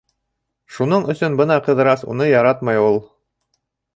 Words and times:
Шуның 0.77 1.03
өсөн 1.13 1.35
бына 1.41 1.57
Ҡыҙырас 1.67 2.05
уны 2.15 2.29
яратмай 2.31 2.83
ул. 2.87 3.01